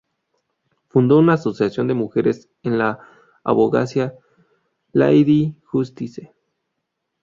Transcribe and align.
Fundó 0.87 1.19
una 1.19 1.33
asociación 1.33 1.85
de 1.87 1.93
mujeres 1.93 2.49
en 2.63 2.79
la 2.79 3.07
abogacía, 3.43 4.15
Lady 4.93 5.55
Justice. 5.65 6.33